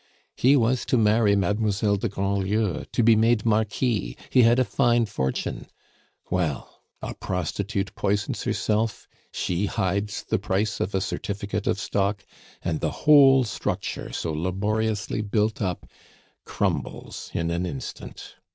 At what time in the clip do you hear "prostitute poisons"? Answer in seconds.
7.13-8.41